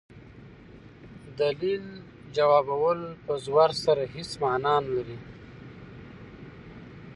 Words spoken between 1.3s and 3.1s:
دلیل ځوابول